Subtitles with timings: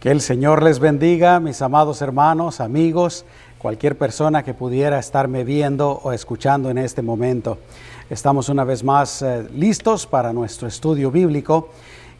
[0.00, 3.24] Que el Señor les bendiga, mis amados hermanos, amigos,
[3.58, 7.58] cualquier persona que pudiera estarme viendo o escuchando en este momento.
[8.08, 11.70] Estamos una vez más eh, listos para nuestro estudio bíblico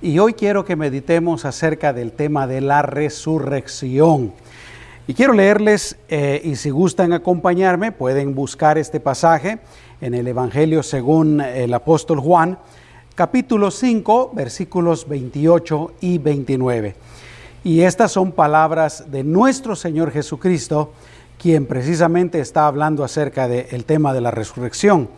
[0.03, 4.33] y hoy quiero que meditemos acerca del tema de la resurrección.
[5.07, 9.61] Y quiero leerles, eh, y si gustan acompañarme, pueden buscar este pasaje
[10.01, 12.59] en el Evangelio según el apóstol Juan,
[13.15, 16.97] capítulo 5, versículos 28 y 29.
[17.69, 20.95] Y estas son palabras de nuestro Señor Jesucristo,
[21.39, 25.11] quien precisamente está hablando acerca del tema de la resurrección.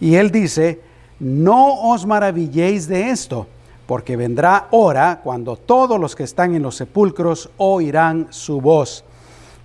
[0.00, 0.80] Y él dice,
[1.20, 3.46] no os maravilléis de esto,
[3.86, 9.04] porque vendrá hora cuando todos los que están en los sepulcros oirán su voz,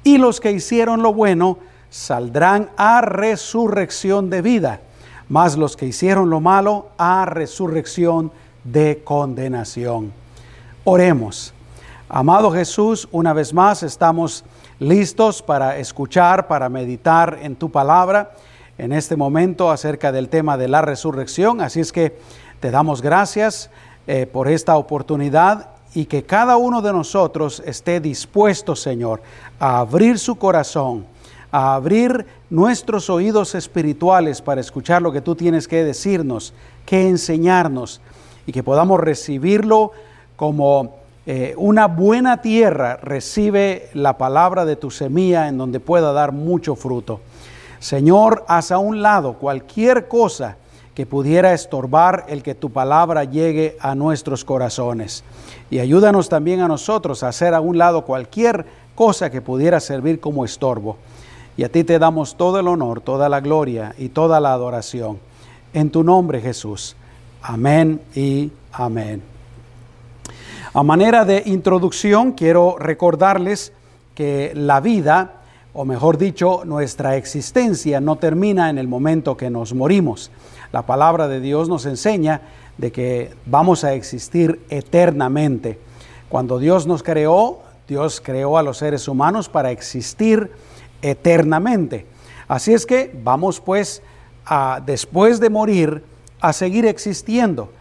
[0.04, 1.58] y los que hicieron lo bueno
[1.90, 4.82] saldrán a resurrección de vida,
[5.30, 8.32] mas los que hicieron lo malo a resurrección
[8.64, 10.14] de condenación.
[10.84, 11.56] Oremos.
[12.12, 14.44] Amado Jesús, una vez más estamos
[14.80, 18.32] listos para escuchar, para meditar en tu palabra
[18.80, 21.62] en este momento acerca del tema de la resurrección.
[21.62, 22.18] Así es que
[22.60, 23.70] te damos gracias
[24.08, 29.22] eh, por esta oportunidad y que cada uno de nosotros esté dispuesto, Señor,
[29.60, 31.06] a abrir su corazón,
[31.52, 36.56] a abrir nuestros oídos espirituales para escuchar lo que tú tienes que decirnos,
[36.88, 38.02] que enseñarnos
[38.48, 39.92] y que podamos recibirlo
[40.36, 40.99] como
[41.32, 46.74] eh, una buena tierra recibe la palabra de tu semilla en donde pueda dar mucho
[46.74, 47.20] fruto.
[47.78, 50.58] Señor, haz a un lado cualquier cosa
[50.96, 55.24] que pudiera estorbar el que tu palabra llegue a nuestros corazones.
[55.70, 60.20] Y ayúdanos también a nosotros a hacer a un lado cualquier cosa que pudiera servir
[60.20, 60.98] como estorbo.
[61.58, 65.20] Y a ti te damos todo el honor, toda la gloria y toda la adoración.
[65.74, 66.96] En tu nombre, Jesús.
[67.44, 69.22] Amén y amén.
[70.72, 73.74] A manera de introducción, quiero recordarles
[74.14, 75.42] que la vida,
[75.74, 80.30] o mejor dicho, nuestra existencia no termina en el momento que nos morimos.
[80.72, 82.42] La palabra de Dios nos enseña
[82.78, 85.80] de que vamos a existir eternamente.
[86.30, 90.52] Cuando Dios nos creó, Dios creó a los seres humanos para existir
[91.02, 92.06] eternamente.
[92.48, 94.04] Así es que vamos pues
[94.46, 96.04] a, después de morir
[96.40, 97.72] a seguir existiendo.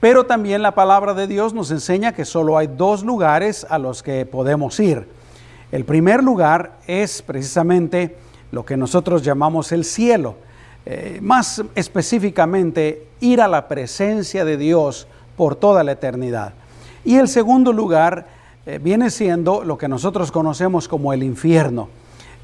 [0.00, 4.02] Pero también la palabra de Dios nos enseña que solo hay dos lugares a los
[4.02, 5.08] que podemos ir.
[5.72, 8.16] El primer lugar es precisamente
[8.52, 10.36] lo que nosotros llamamos el cielo.
[10.86, 16.54] Eh, más específicamente, ir a la presencia de Dios por toda la eternidad.
[17.04, 18.26] Y el segundo lugar
[18.66, 21.88] eh, viene siendo lo que nosotros conocemos como el infierno,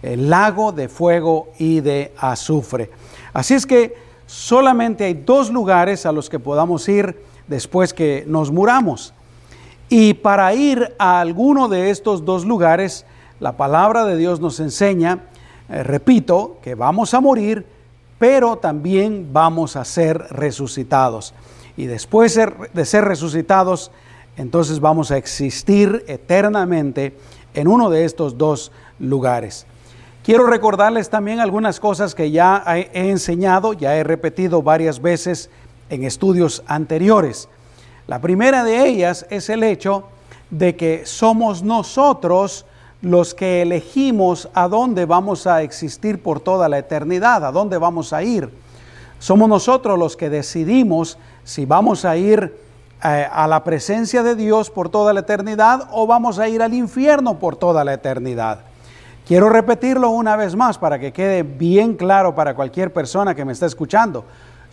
[0.03, 2.91] el lago de fuego y de azufre.
[3.33, 3.95] Así es que
[4.27, 7.17] solamente hay dos lugares a los que podamos ir
[7.49, 9.15] después que nos muramos.
[9.89, 13.05] Y para ir a alguno de estos dos lugares,
[13.41, 15.25] la palabra de Dios nos enseña,
[15.69, 17.67] eh, repito, que vamos a morir,
[18.19, 21.35] pero también vamos a ser resucitados.
[21.77, 22.39] Y después
[22.73, 23.91] de ser resucitados,
[24.37, 27.17] entonces vamos a existir eternamente
[27.55, 29.67] en uno de estos dos lugares.
[30.25, 35.51] Quiero recordarles también algunas cosas que ya he enseñado, ya he repetido varias veces
[35.91, 37.49] en estudios anteriores.
[38.07, 40.05] La primera de ellas es el hecho
[40.51, 42.67] de que somos nosotros
[43.01, 48.13] los que elegimos a dónde vamos a existir por toda la eternidad, a dónde vamos
[48.13, 48.51] a ir.
[49.19, 52.59] Somos nosotros los que decidimos si vamos a ir
[53.03, 56.75] eh, a la presencia de Dios por toda la eternidad o vamos a ir al
[56.75, 58.61] infierno por toda la eternidad.
[59.27, 63.53] Quiero repetirlo una vez más para que quede bien claro para cualquier persona que me
[63.53, 64.25] está escuchando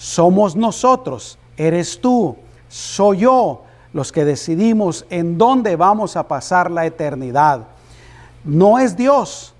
[0.02, 2.36] somos nosotros, eres tú,
[2.68, 3.62] soy yo
[3.94, 7.68] los que decidimos en dónde vamos a pasar la eternidad.
[8.44, 9.54] No es Dios.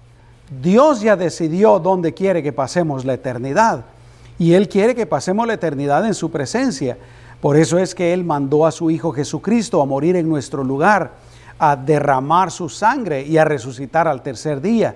[0.64, 3.86] Dios ya decidió dónde quiere que pasemos la eternidad.
[4.40, 6.98] Y Él quiere que pasemos la eternidad en su presencia.
[7.40, 11.12] Por eso es que Él mandó a su Hijo Jesucristo a morir en nuestro lugar,
[11.60, 14.96] a derramar su sangre y a resucitar al tercer día.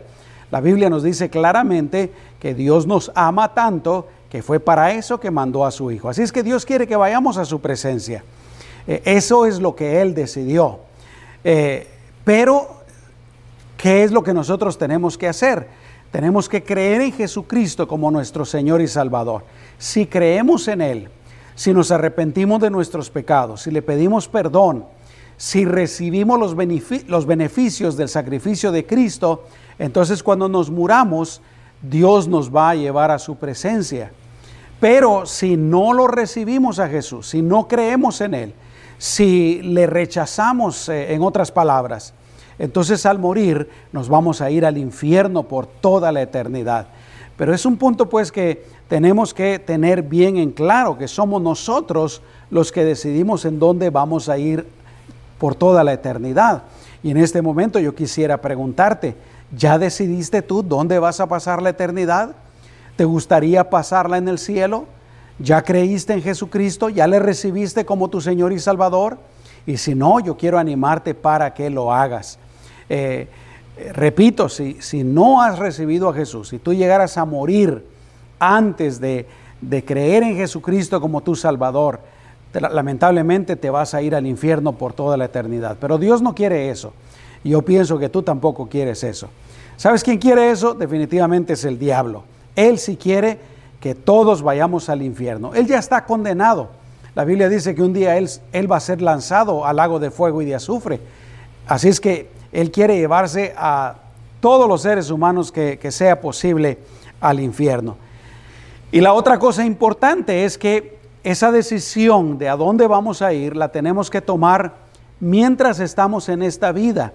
[0.49, 5.31] La Biblia nos dice claramente que Dios nos ama tanto que fue para eso que
[5.31, 6.09] mandó a su Hijo.
[6.09, 8.23] Así es que Dios quiere que vayamos a su presencia.
[8.87, 10.79] Eh, eso es lo que Él decidió.
[11.43, 11.87] Eh,
[12.23, 12.81] pero,
[13.77, 15.67] ¿qué es lo que nosotros tenemos que hacer?
[16.11, 19.43] Tenemos que creer en Jesucristo como nuestro Señor y Salvador.
[19.77, 21.09] Si creemos en Él,
[21.55, 24.85] si nos arrepentimos de nuestros pecados, si le pedimos perdón,
[25.37, 26.55] si recibimos los,
[27.07, 29.45] los beneficios del sacrificio de Cristo,
[29.77, 31.41] entonces cuando nos muramos,
[31.89, 34.11] Dios nos va a llevar a su presencia.
[34.79, 38.53] Pero si no lo recibimos a Jesús, si no creemos en Él,
[38.97, 42.13] si le rechazamos, eh, en otras palabras,
[42.59, 46.87] entonces al morir nos vamos a ir al infierno por toda la eternidad.
[47.37, 52.21] Pero es un punto pues que tenemos que tener bien en claro que somos nosotros
[52.49, 54.65] los que decidimos en dónde vamos a ir
[55.37, 56.63] por toda la eternidad.
[57.03, 59.15] Y en este momento yo quisiera preguntarte,
[59.55, 62.35] ¿ya decidiste tú dónde vas a pasar la eternidad?
[62.95, 64.85] ¿Te gustaría pasarla en el cielo?
[65.39, 66.89] ¿Ya creíste en Jesucristo?
[66.89, 69.17] ¿Ya le recibiste como tu Señor y Salvador?
[69.65, 72.39] Y si no, yo quiero animarte para que lo hagas.
[72.89, 73.27] Eh,
[73.93, 77.85] repito, si, si, no has recibido a Jesús, si tú llegaras a morir
[78.39, 79.27] antes de,
[79.61, 81.99] de creer en Jesucristo como tu Salvador,
[82.53, 85.77] lamentablemente te vas a ir al infierno por toda la eternidad.
[85.79, 86.93] Pero Dios no quiere eso.
[87.45, 89.29] Y yo pienso que tú tampoco quieres eso.
[89.77, 90.73] ¿Sabes quién quiere eso?
[90.73, 92.23] Definitivamente es el diablo.
[92.55, 93.37] Él sí quiere
[93.79, 95.53] que todos vayamos al infierno.
[95.53, 96.69] Él ya está condenado.
[97.13, 100.41] La Biblia dice que un día él, va a ser lanzado al lago de fuego
[100.41, 100.99] y de azufre.
[101.67, 103.97] Así es que Él quiere llevarse a
[104.39, 106.79] todos los seres humanos que, que sea posible
[107.21, 107.95] al infierno.
[108.91, 113.55] Y la otra cosa importante es que esa decisión de a dónde vamos a ir
[113.55, 114.73] la tenemos que tomar
[115.19, 117.13] mientras estamos en esta vida.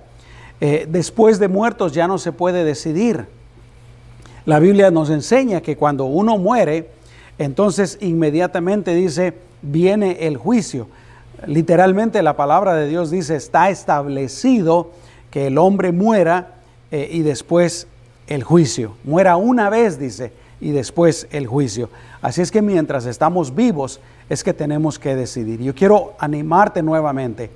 [0.61, 3.27] Eh, después de muertos ya no se puede decidir.
[4.47, 6.91] La Biblia nos enseña que cuando uno muere,
[7.39, 10.89] entonces inmediatamente dice, viene el juicio.
[11.47, 14.91] Literalmente la palabra de Dios dice, está establecido
[15.31, 16.55] que el hombre muera
[16.91, 17.87] eh, y después
[18.27, 18.95] el juicio.
[19.05, 21.89] Muera una vez, dice, y después el juicio.
[22.21, 25.61] Así es que mientras estamos vivos es que tenemos que decidir.
[25.61, 27.51] Yo quiero animarte nuevamente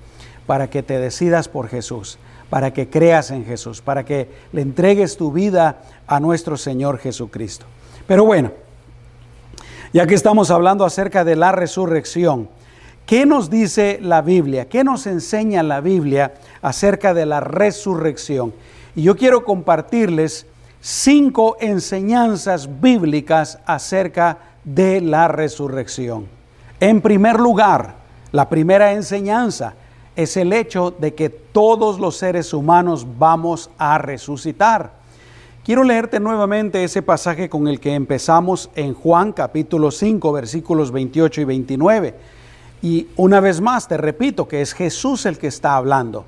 [0.47, 2.19] para que te decidas por Jesús,
[2.55, 7.67] para que creas en Jesús, para que le entregues tu vida a nuestro Señor Jesucristo.
[8.07, 8.53] Pero bueno,
[9.93, 12.49] ya que estamos hablando acerca de la resurrección,
[13.07, 14.69] ¿qué nos dice la Biblia?
[14.69, 18.55] ¿Qué nos enseña la Biblia acerca de la resurrección?
[18.95, 20.47] Y yo quiero compartirles
[20.81, 26.29] cinco enseñanzas bíblicas acerca de la resurrección.
[26.79, 27.97] En primer lugar,
[28.31, 29.75] la primera enseñanza
[30.17, 34.93] es el hecho de que todos los seres humanos vamos a resucitar.
[35.65, 41.41] Quiero leerte nuevamente ese pasaje con el que empezamos en Juan capítulo 5 versículos 28
[41.41, 42.15] y 29.
[42.83, 46.27] Y una vez más te repito que es Jesús el que está hablando.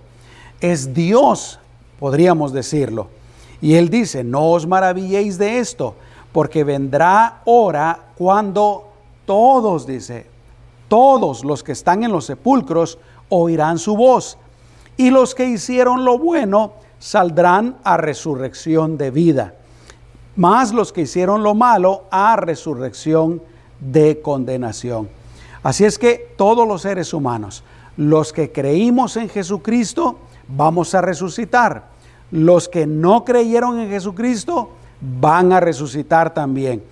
[0.60, 1.60] Es Dios,
[2.00, 3.08] podríamos decirlo.
[3.60, 5.94] Y él dice, no os maravilléis de esto,
[6.32, 8.88] porque vendrá hora cuando
[9.26, 10.26] todos, dice,
[10.88, 12.98] todos los que están en los sepulcros
[13.28, 14.38] oirán su voz,
[14.96, 19.54] y los que hicieron lo bueno saldrán a resurrección de vida,
[20.36, 23.42] más los que hicieron lo malo a resurrección
[23.80, 25.08] de condenación.
[25.62, 27.64] Así es que todos los seres humanos,
[27.96, 30.18] los que creímos en Jesucristo,
[30.48, 31.96] vamos a resucitar
[32.30, 34.70] los que no creyeron en Jesucristo
[35.00, 36.82] van a resucitar también.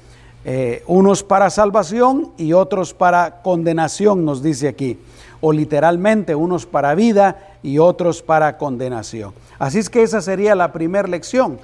[0.44, 4.98] Eh, unos para salvación y otros para condenación, nos dice aquí.
[5.46, 9.34] O literalmente, unos para vida y otros para condenación.
[9.58, 11.58] Así es que esa sería la primera lección.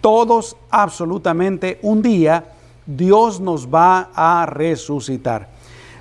[0.00, 2.44] Todos absolutamente un día
[2.86, 5.48] Dios nos va a resucitar.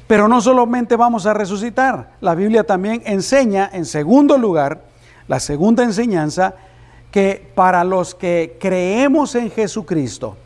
[0.05, 4.83] Pero no solamente vamos a resucitar, la Biblia también enseña, en segundo lugar,
[5.27, 6.53] la segunda enseñanza
[7.09, 10.37] que para los que creemos en Jesucristo,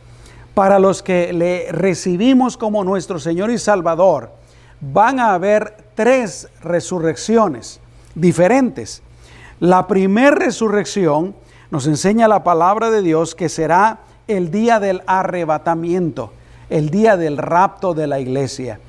[0.54, 4.30] para los que le recibimos como nuestro Señor y Salvador,
[4.80, 7.78] van a haber tres resurrecciones
[8.14, 9.02] diferentes.
[9.58, 11.34] La primera resurrección
[11.70, 16.32] nos enseña la palabra de Dios que será el día del arrebatamiento,
[16.70, 18.80] el día del rapto de la iglesia.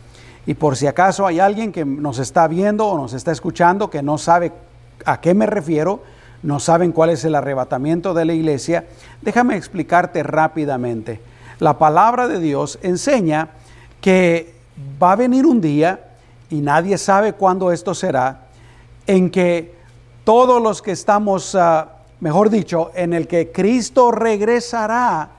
[0.46, 4.02] Y por si acaso hay alguien que nos está viendo o nos está escuchando que
[4.02, 4.54] no sabe
[5.04, 6.02] a qué me refiero,
[6.44, 8.86] no saben cuál es el arrebatamiento de la iglesia,
[9.22, 11.20] déjame explicarte rápidamente.
[11.60, 13.50] La palabra de Dios enseña
[14.00, 14.56] que
[15.04, 16.06] va a venir un día,
[16.52, 18.42] y nadie sabe cuándo esto será,
[19.08, 19.74] en que
[20.24, 21.88] todos los que estamos, ah,
[22.20, 25.30] mejor dicho, en el que Cristo regresará,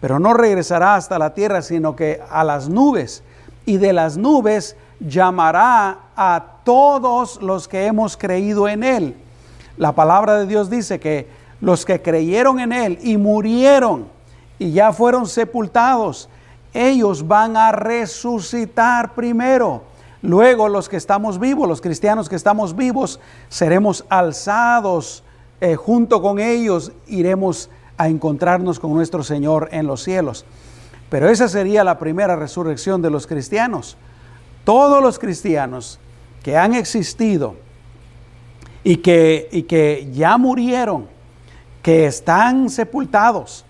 [0.00, 3.22] pero no regresará hasta la tierra, sino que a las nubes,
[3.66, 9.16] y de las nubes llamará a todos los que hemos creído en Él.
[9.76, 11.28] La palabra de Dios dice que
[11.60, 14.06] los que creyeron en Él y murieron
[14.58, 16.28] y ya fueron sepultados,
[16.72, 19.91] ellos van a resucitar primero.
[20.22, 25.24] Luego los que estamos vivos, los cristianos que estamos vivos, seremos alzados
[25.60, 30.44] eh, junto con ellos, iremos a encontrarnos con nuestro Señor en los cielos.
[31.10, 33.96] Pero esa sería la primera resurrección de los cristianos.
[34.64, 35.98] Todos los cristianos
[36.42, 37.56] que han existido
[38.84, 41.06] y que, y que ya murieron,
[41.82, 43.64] que están sepultados,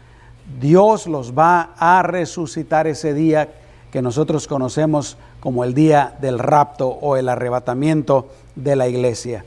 [0.61, 3.49] Dios los va a resucitar ese día
[3.91, 9.45] que nosotros conocemos como el día del rapto o el arrebatamiento de la iglesia.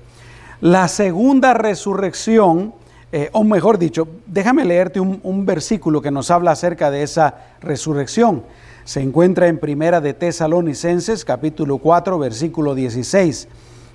[0.59, 2.73] La segunda resurrección,
[3.13, 8.43] eh, o mejor dicho, déjame leerte un, versículo que nos habla acerca de esa resurrección.
[8.83, 13.47] Se encuentra en Primera de Tesalonicenses, capítulo 4, versículo 16,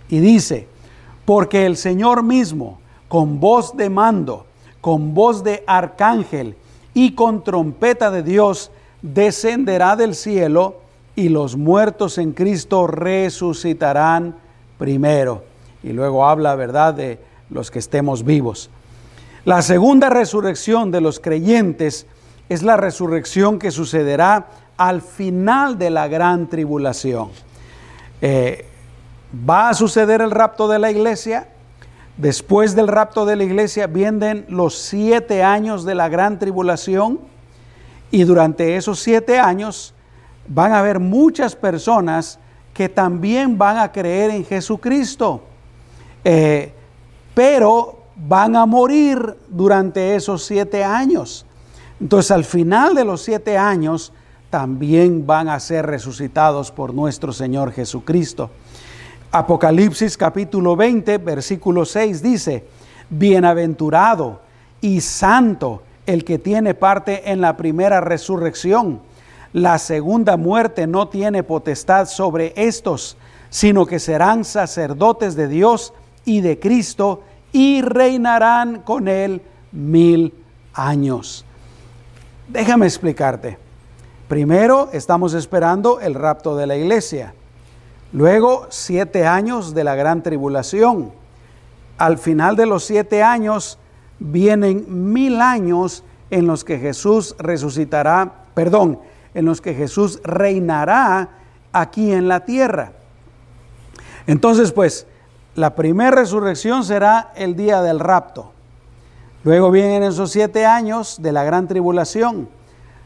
[0.09, 0.69] y dice,
[1.26, 4.47] porque el Señor mismo, con voz de mando,
[4.80, 6.57] con voz de arcángel
[6.95, 8.71] y con trompeta de Dios,
[9.02, 10.76] descenderá del cielo
[11.16, 14.36] y los muertos en Cristo resucitarán
[14.78, 15.44] primero.
[15.82, 17.18] Y luego habla, ¿verdad?, de
[17.50, 18.70] los que estemos vivos.
[19.44, 22.06] La segunda resurrección de los creyentes
[22.48, 27.30] es la resurrección que sucederá al final de la gran tribulación.
[28.20, 28.66] Eh,
[29.48, 31.48] va a suceder el rapto de la iglesia.
[32.16, 37.20] Después del rapto de la iglesia vienen los siete años de la gran tribulación
[38.10, 39.94] y durante esos siete años
[40.50, 42.38] van a haber muchas personas
[42.75, 45.42] que también van a creer en Jesucristo,
[46.25, 46.75] eh,
[47.35, 51.47] pero van a morir durante esos siete años.
[52.00, 54.12] Entonces al final de los siete años
[54.50, 58.50] también van a ser resucitados por nuestro Señor Jesucristo.
[59.30, 62.64] Apocalipsis capítulo 20, versículo 6 dice,
[63.09, 64.40] Bienaventurado
[64.80, 69.00] y santo el que tiene parte en la primera resurrección.
[69.52, 73.16] La segunda muerte no tiene potestad sobre estos,
[73.49, 75.92] sino que serán sacerdotes de Dios
[76.25, 79.42] y de Cristo y reinarán con él
[79.73, 80.33] mil
[80.73, 81.45] años.
[82.49, 83.59] Déjame explicarte.
[84.28, 87.35] Primero estamos esperando el rapto de la iglesia.
[88.12, 91.12] Luego siete años de la gran tribulación.
[91.99, 93.78] Al final de los siete años
[94.21, 99.00] vienen mil años en los que Jesús resucitará, perdón,
[99.34, 101.30] en los que Jesús reinará
[101.72, 102.92] aquí en la tierra.
[104.26, 105.06] Entonces, pues,
[105.54, 108.52] la primera resurrección será el día del rapto.
[109.44, 112.49] Luego vienen esos siete años de la gran tribulación.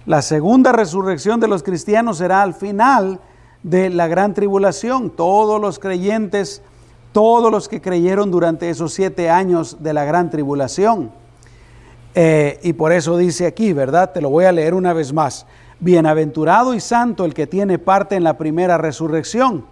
[0.07, 3.21] La segunda resurrección de los cristianos será al final
[3.63, 5.11] de la gran tribulación.
[5.11, 6.63] Todos los creyentes
[7.15, 11.13] todos los que creyeron durante esos siete años de la gran tribulación.
[12.13, 14.11] Eh, y por eso dice aquí, ¿verdad?
[14.11, 15.47] Te lo voy a leer una vez más.
[15.81, 19.67] Bienaventurado y santo el que tiene parte en la primera resurrección.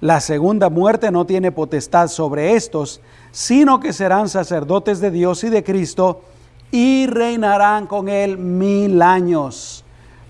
[0.00, 3.00] La segunda muerte no tiene potestad sobre estos,
[3.32, 6.22] sino que serán sacerdotes de Dios y de Cristo
[6.70, 9.84] y reinarán con él mil años.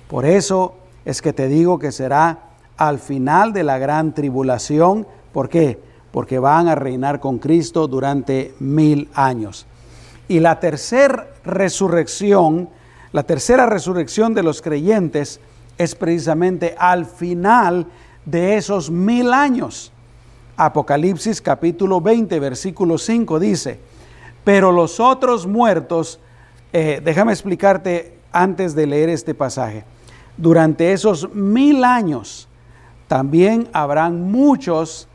[0.08, 2.38] Por eso es que te digo que será
[2.76, 5.06] al final de la gran tribulación.
[5.32, 5.78] ¿Por qué?
[6.10, 9.66] porque van a reinar con Cristo durante mil años.
[10.26, 12.68] Y la tercera resurrección,
[13.12, 15.40] la tercera resurrección de los creyentes
[15.78, 17.86] es precisamente al final
[18.24, 19.92] de esos mil años.
[20.56, 23.78] Apocalipsis capítulo 20, versículo 5 dice,
[24.44, 26.20] pero los otros muertos,
[26.72, 29.84] eh, déjame explicarte antes de leer este pasaje,
[30.36, 32.48] durante esos mil años
[33.06, 35.08] también habrán muchos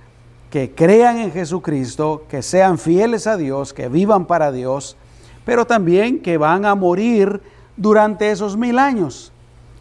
[0.49, 4.97] que crean en Jesucristo, que sean fieles a Dios, que vivan para Dios,
[5.45, 7.41] pero también que van a morir
[7.77, 9.31] durante esos mil años.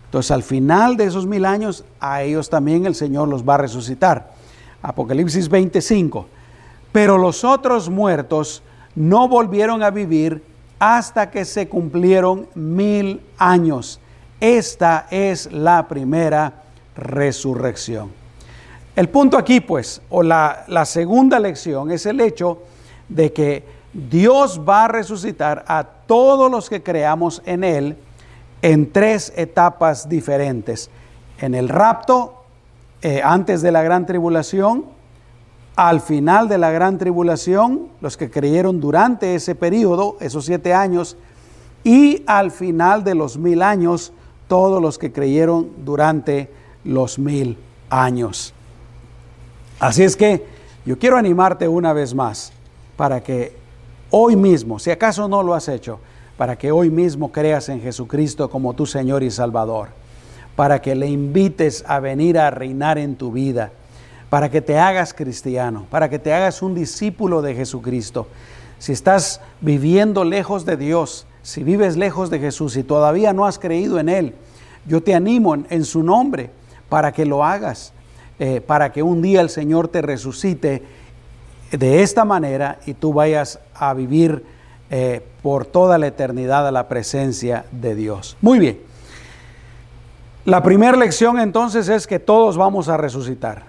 [0.07, 3.59] Entonces al final de esos mil años, a ellos también el Señor los va a
[3.59, 4.33] resucitar.
[4.83, 6.27] Apocalipsis 25.
[6.93, 8.63] Pero los otros muertos
[8.95, 10.43] no volvieron a vivir
[10.79, 14.01] hasta que se cumplieron mil años.
[14.41, 16.65] Esta es la primera
[16.97, 18.11] resurrección.
[18.95, 22.63] El punto aquí, pues, o la, segunda lección es el hecho
[23.09, 27.97] de que Dios va a resucitar a todos los que creamos en Él
[28.63, 30.91] en tres etapas diferentes.
[31.39, 32.45] En el rapto,
[33.03, 34.85] eh, antes de la gran tribulación,
[35.77, 41.17] al final de la gran tribulación, los que creyeron durante ese periodo, esos siete años,
[41.85, 44.13] y al final de los mil años,
[44.49, 46.51] todos los que creyeron durante
[46.85, 47.59] los mil
[47.91, 48.55] años.
[49.81, 50.47] Así es que
[50.85, 52.53] yo quiero animarte una vez más
[52.97, 53.62] para que
[54.13, 55.99] hoy mismo, si acaso no lo has hecho,
[56.37, 59.89] para que hoy mismo creas en Jesucristo como tu Señor y Salvador,
[60.55, 63.73] para que le invites a venir a reinar en tu vida,
[64.29, 68.29] para que te hagas cristiano, para que te hagas un discípulo de Jesucristo.
[68.79, 73.59] Si estás viviendo lejos de Dios, si vives lejos de Jesús y todavía no has
[73.59, 74.35] creído en Él,
[74.87, 76.51] yo te animo en, su nombre
[76.89, 77.93] para que lo hagas,
[78.39, 80.83] eh, para que un día el Señor te resucite
[81.73, 84.45] de esta manera y tú vayas a vivir
[84.91, 88.37] eh, por toda la eternidad a la presencia de Dios.
[88.41, 88.81] Muy bien.
[90.45, 93.65] La primera lección entonces es que todos vamos a resucitar.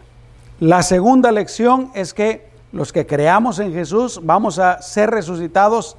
[0.59, 5.97] La segunda lección es que los que creamos en Jesús vamos a ser resucitados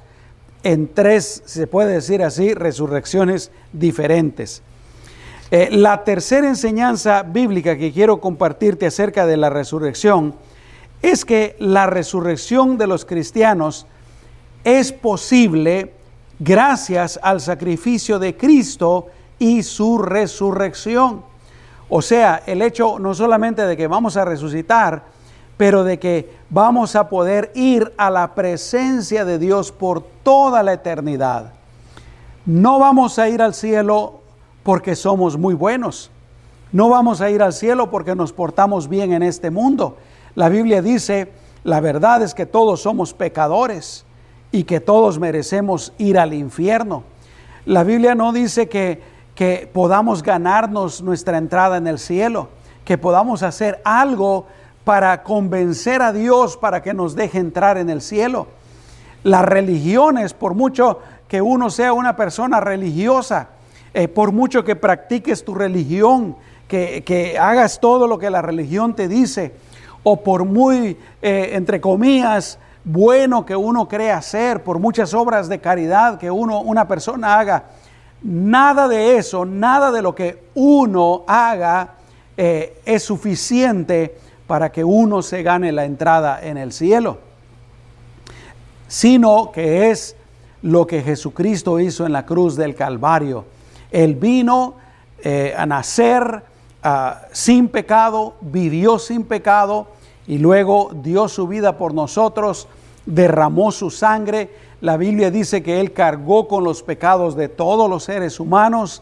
[0.63, 4.61] en tres, se puede decir así, resurrecciones diferentes.
[5.51, 10.33] Eh, la tercera enseñanza bíblica que quiero compartirte acerca de la resurrección
[11.01, 13.85] es que la resurrección de los cristianos
[14.63, 15.93] es posible
[16.39, 19.07] gracias al sacrificio de Cristo
[19.39, 21.23] y su resurrección.
[21.89, 25.03] O sea, el hecho no solamente de que vamos a resucitar,
[25.57, 30.73] pero de que vamos a poder ir a la presencia de Dios por toda la
[30.73, 31.53] eternidad.
[32.45, 34.19] No vamos a ir al cielo
[34.63, 36.11] porque somos muy buenos.
[36.71, 39.97] No vamos a ir al cielo porque nos portamos bien en este mundo.
[40.35, 41.31] La Biblia dice,
[41.63, 44.05] la verdad es que todos somos pecadores
[44.51, 47.03] y que todos merecemos ir al infierno.
[47.65, 49.01] La Biblia no dice que,
[49.33, 52.49] que podamos ganarnos nuestra entrada en el cielo,
[52.83, 54.45] que podamos hacer algo
[54.83, 58.47] para convencer a Dios para que nos deje entrar en el cielo.
[59.23, 63.49] Las religiones, por mucho que uno sea una persona religiosa,
[63.93, 66.35] eh, por mucho que practiques tu religión,
[66.67, 69.53] que, hagas todo lo que la religión te dice,
[70.07, 75.59] o por muy, eh, entre comillas, bueno que uno cree hacer, por muchas obras de
[75.59, 77.63] caridad que uno, una persona haga,
[78.21, 81.95] nada de eso, nada de lo que uno haga
[82.37, 87.17] eh, es suficiente para que uno se gane la entrada en el cielo,
[88.87, 90.15] sino que es
[90.61, 93.45] lo que Jesucristo hizo en la cruz del Calvario.
[93.89, 94.75] Él vino
[95.23, 96.43] eh, a nacer
[96.83, 99.94] ah, sin pecado, vivió sin pecado
[100.27, 102.67] y luego dio su vida por nosotros,
[103.05, 104.49] derramó su sangre.
[104.81, 109.01] La Biblia dice que Él cargó con los pecados de todos los seres humanos,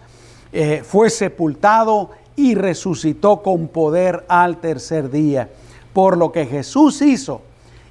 [0.52, 5.50] eh, fue sepultado y resucitó con poder al tercer día.
[5.94, 7.42] Por lo que Jesús hizo,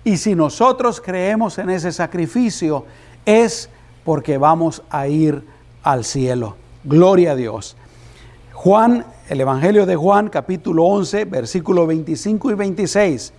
[0.04, 2.84] y si nosotros creemos en ese sacrificio,
[3.24, 3.70] es
[4.04, 5.44] porque vamos a ir
[5.82, 6.56] al cielo.
[6.84, 7.76] Gloria a Dios.
[8.52, 13.32] Juan, el Evangelio de Juan, capítulo 11, versículo 25 y 26.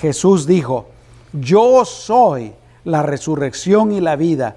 [0.00, 0.86] Jesús dijo,
[1.32, 2.52] yo soy
[2.84, 4.56] la resurrección y la vida.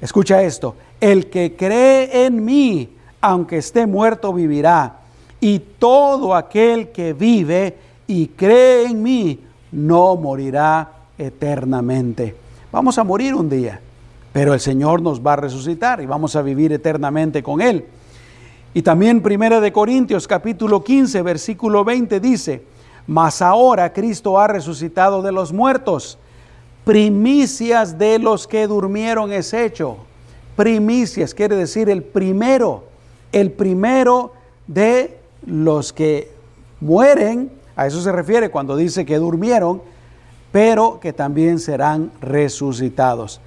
[0.00, 2.90] Escucha esto, el que cree en mí,
[3.20, 5.00] aunque esté muerto, vivirá.
[5.40, 9.40] Y todo aquel que vive y cree en mí,
[9.72, 12.36] no morirá eternamente.
[12.70, 13.80] Vamos a morir un día
[14.32, 17.84] pero el Señor nos va a resucitar y vamos a vivir eternamente con Él.
[18.74, 22.62] Y también Primera de Corintios capítulo 15 versículo 20 dice,
[23.06, 26.18] mas ahora Cristo ha resucitado de los muertos,
[26.84, 29.98] primicias de los que durmieron es hecho.
[30.56, 32.84] Primicias quiere decir el primero,
[33.32, 34.32] el primero
[34.66, 36.30] de los que
[36.80, 39.82] mueren, a eso se refiere cuando dice que durmieron,
[40.50, 43.40] pero que también serán resucitados.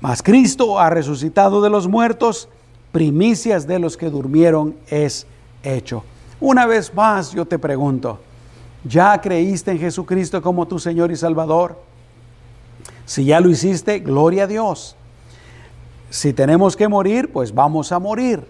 [0.00, 2.48] Mas Cristo ha resucitado de los muertos,
[2.96, 5.26] primicias de los que durmieron es
[5.62, 6.02] hecho.
[6.40, 8.18] Una vez más yo te pregunto,
[8.84, 11.78] ¿ya creíste en Jesucristo como tu Señor y Salvador?
[13.04, 14.96] Si ya lo hiciste, gloria a Dios.
[16.08, 18.42] Si tenemos que morir, pues vamos a morir.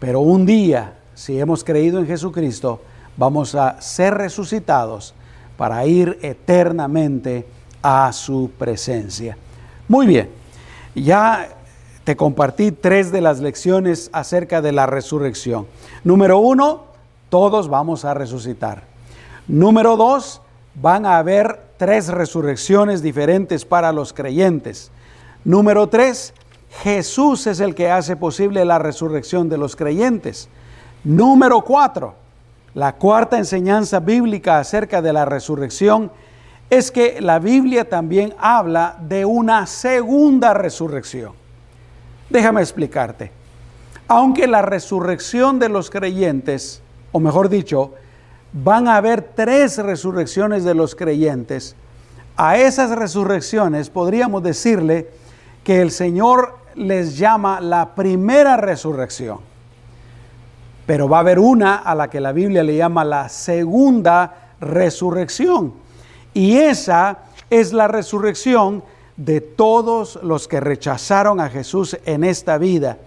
[0.00, 2.80] Pero un día, si hemos creído en Jesucristo,
[3.18, 5.12] vamos a ser resucitados
[5.58, 7.46] para ir eternamente
[7.82, 9.36] a su presencia.
[9.88, 10.30] Muy bien.
[10.94, 11.50] Ya
[12.08, 15.66] te compartí tres de las lecciones acerca de la resurrección.
[16.04, 16.84] Número uno,
[17.28, 18.84] todos vamos a resucitar.
[19.46, 20.40] Número dos,
[20.76, 24.90] van a haber tres resurrecciones diferentes para los creyentes.
[25.44, 26.32] Número tres,
[26.82, 30.48] Jesús es el que hace posible la resurrección de los creyentes.
[31.04, 32.14] Número cuatro,
[32.72, 36.10] la cuarta enseñanza bíblica acerca de la resurrección
[36.70, 41.47] es que la Biblia también habla de una segunda resurrección.
[42.30, 43.30] Déjame explicarte.
[44.06, 47.92] Aunque la resurrección de los creyentes, o mejor dicho,
[48.52, 51.76] van a haber tres resurrecciones de los creyentes,
[52.36, 55.08] a esas resurrecciones podríamos decirle
[55.64, 59.40] que el Señor les llama la primera resurrección.
[60.86, 65.74] Pero va a haber una a la que la Biblia le llama la segunda resurrección
[66.32, 67.18] y esa
[67.50, 68.82] es la resurrección
[69.18, 72.98] de todos los que rechazaron a Jesús en esta vida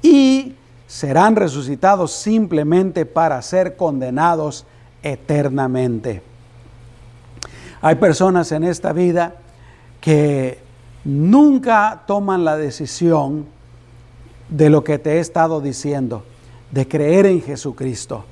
[0.00, 0.54] y
[0.86, 4.64] serán resucitados simplemente para ser condenados
[5.02, 6.22] eternamente.
[7.80, 9.34] Hay personas en esta vida
[10.00, 10.58] que
[11.04, 13.46] nunca toman la decisión
[14.48, 16.24] de lo que te he estado diciendo,
[16.70, 18.24] de creer en Jesucristo,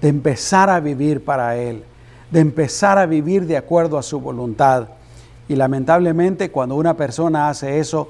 [0.00, 1.84] de empezar a vivir para Él,
[2.30, 4.88] de empezar a vivir de acuerdo a su voluntad.
[5.50, 8.08] Y lamentablemente cuando una persona hace eso,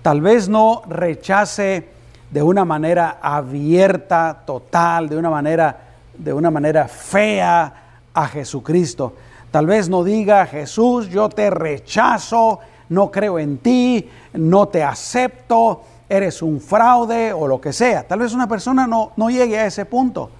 [0.00, 1.88] tal vez no rechace
[2.30, 5.76] de una manera abierta, total, de una manera,
[6.16, 7.72] de una manera fea
[8.14, 9.14] a Jesucristo.
[9.50, 12.60] Tal vez no diga, Jesús, yo te rechazo,
[12.90, 18.06] no creo en ti, no te acepto, eres un fraude o lo que sea.
[18.06, 20.30] Tal vez una persona no, no llegue a ese punto.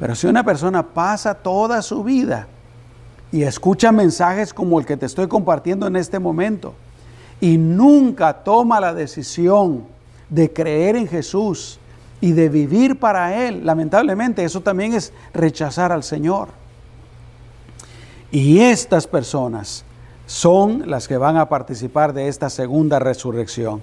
[0.00, 2.46] Pero si una persona pasa toda su vida
[3.30, 6.74] y escucha mensajes como el que te estoy compartiendo en este momento
[7.40, 9.84] y nunca toma la decisión
[10.28, 11.78] de creer en Jesús
[12.20, 16.48] y de vivir para Él, lamentablemente eso también es rechazar al Señor.
[18.30, 19.84] Y estas personas
[20.26, 23.80] son las que van a participar de esta segunda resurrección.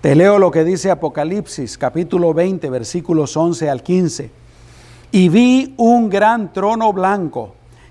[0.00, 4.30] Te leo lo que dice Apocalipsis capítulo 20 versículos 11 al 15.
[5.10, 7.54] Y vi un gran trono blanco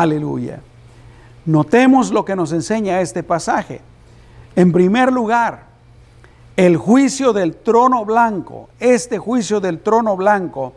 [0.00, 0.58] Aleluya.
[1.44, 3.82] Notemos lo que nos enseña este pasaje.
[4.56, 5.64] En primer lugar,
[6.56, 10.72] el juicio del trono blanco, este juicio del trono blanco,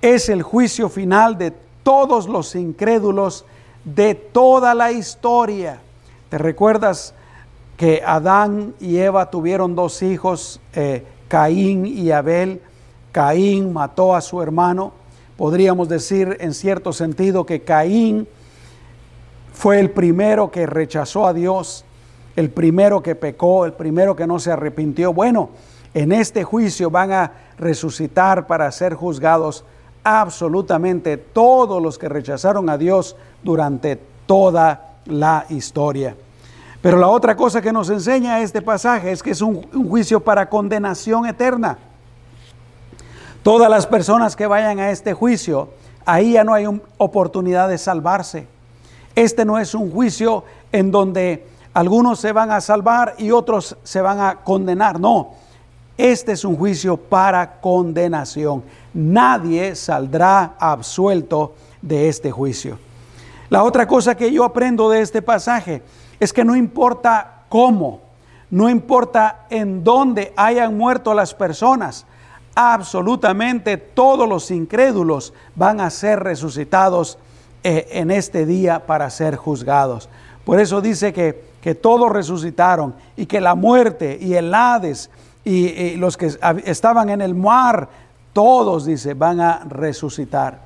[0.00, 3.44] es el juicio final de todos los incrédulos
[3.84, 5.80] de toda la historia.
[6.28, 7.12] ¿Te recuerdas
[7.76, 12.62] que Adán y Eva tuvieron dos hijos, eh, Caín y Abel?
[13.10, 14.92] Caín mató a su hermano.
[15.36, 18.28] Podríamos decir en cierto sentido que Caín
[19.54, 21.84] fue el primero que rechazó a Dios,
[22.36, 25.14] el primero que pecó, el primero que no se arrepintió.
[25.14, 25.50] Bueno,
[25.94, 29.64] en este juicio van a resucitar para ser juzgados
[30.02, 36.16] absolutamente todos los que rechazaron a Dios durante toda la historia.
[36.82, 40.50] Pero la otra cosa que nos enseña este pasaje es que es un, juicio para
[40.50, 41.78] condenación eterna.
[43.42, 45.70] Todas las personas que vayan a este juicio,
[46.04, 46.66] ahí ya no hay
[46.98, 48.48] oportunidad de salvarse.
[49.14, 54.00] Este no es un juicio en donde algunos se van a salvar y otros se
[54.00, 54.98] van a condenar.
[54.98, 55.34] No,
[55.96, 58.62] este es un juicio para condenación
[58.94, 62.78] nadie saldrá absuelto de este juicio.
[63.50, 65.82] La otra cosa que yo aprendo de este pasaje
[66.18, 68.00] es que no importa cómo,
[68.50, 72.06] no importa en dónde hayan muerto las personas,
[72.54, 77.18] absolutamente todos los incrédulos van a ser resucitados
[77.64, 80.08] eh, en este día para ser juzgados.
[80.44, 85.10] Por eso dice que, que todos resucitaron y que la muerte y el Hades
[85.44, 86.30] y los que
[86.64, 87.88] estaban en el mar
[88.34, 90.58] todos, dice, van a resucitar.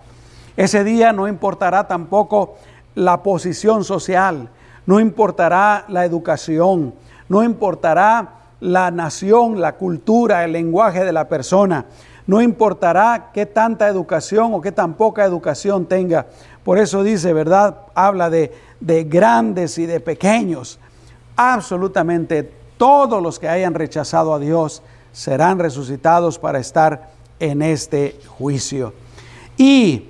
[0.57, 2.57] Ese día no importará tampoco
[2.97, 4.49] la posición social,
[4.87, 6.95] no importará la educación,
[7.29, 11.85] no importará la nación, la cultura, el lenguaje de la persona,
[12.27, 16.27] no importará qué tanta educación o qué tan poca educación tenga.
[16.69, 17.79] Por eso dice, ¿verdad?
[17.95, 20.79] Habla de, de grandes y de pequeños.
[21.35, 22.43] Absolutamente
[22.77, 27.09] todos los que hayan rechazado a Dios serán resucitados para estar
[27.41, 28.93] en este juicio.
[29.57, 30.09] Y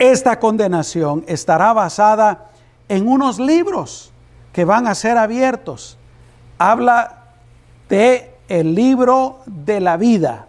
[0.00, 2.50] esta condenación estará basada
[2.88, 4.10] en unos libros
[4.52, 5.98] que van a ser abiertos.
[6.58, 7.26] Habla
[7.88, 10.48] de el libro de la vida,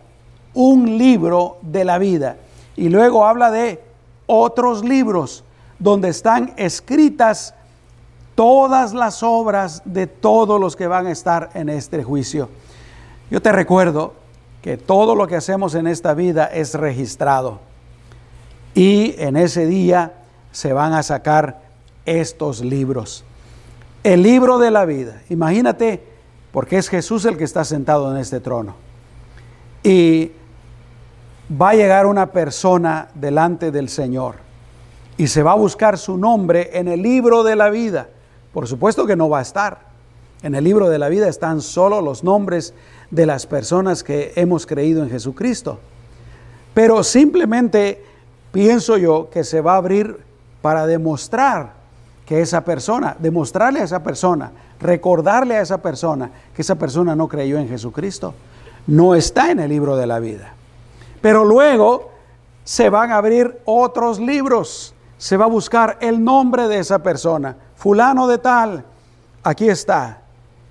[0.56, 2.38] un libro de la vida.
[2.76, 3.91] Y luego habla de
[4.34, 5.44] otros libros
[5.78, 7.54] donde están escritas
[8.34, 12.48] todas las obras de todos los que van a estar en este juicio.
[13.30, 14.14] Yo te recuerdo
[14.62, 17.60] que todo lo que hacemos en esta vida es registrado.
[18.74, 20.14] Y en ese día
[20.54, 21.64] se van a sacar
[22.06, 23.26] estos libros.
[24.04, 25.22] El libro de la vida.
[25.30, 26.02] Imagínate,
[26.54, 28.76] porque es Jesús el que está sentado en este trono.
[29.84, 30.32] Y
[31.52, 34.36] va a llegar una persona delante del Señor
[35.18, 38.08] y se va a buscar su nombre en el libro de la vida.
[38.54, 39.92] Por supuesto que no va a estar.
[40.44, 42.74] En el libro de la vida están solo los nombres
[43.12, 45.80] de las personas que hemos creído en Jesucristo.
[46.74, 48.04] Pero simplemente
[48.52, 50.18] pienso yo que se va a abrir
[50.62, 51.74] para demostrar
[52.26, 57.28] que esa persona, demostrarle a esa persona, recordarle a esa persona que esa persona no
[57.28, 58.34] creyó en Jesucristo,
[58.88, 60.54] no está en el libro de la vida.
[61.22, 62.12] Pero luego
[62.64, 67.58] se van a abrir otros libros, se va a buscar el nombre de esa persona,
[67.76, 68.86] fulano de tal,
[69.44, 70.22] aquí está,